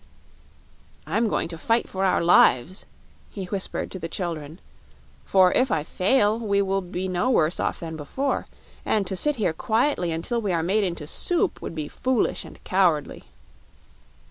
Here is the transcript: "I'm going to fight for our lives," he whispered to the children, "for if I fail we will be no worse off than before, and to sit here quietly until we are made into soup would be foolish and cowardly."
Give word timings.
"I'm 1.05 1.27
going 1.29 1.47
to 1.49 1.59
fight 1.59 1.87
for 1.87 2.03
our 2.05 2.23
lives," 2.23 2.87
he 3.29 3.45
whispered 3.45 3.91
to 3.91 3.99
the 3.99 4.07
children, 4.09 4.59
"for 5.25 5.51
if 5.53 5.71
I 5.71 5.83
fail 5.83 6.39
we 6.39 6.59
will 6.63 6.81
be 6.81 7.07
no 7.07 7.29
worse 7.29 7.59
off 7.59 7.79
than 7.79 7.95
before, 7.97 8.47
and 8.83 9.05
to 9.05 9.15
sit 9.15 9.35
here 9.35 9.53
quietly 9.53 10.11
until 10.11 10.41
we 10.41 10.53
are 10.53 10.63
made 10.63 10.83
into 10.83 11.05
soup 11.05 11.61
would 11.61 11.75
be 11.75 11.87
foolish 11.87 12.45
and 12.45 12.63
cowardly." 12.63 13.25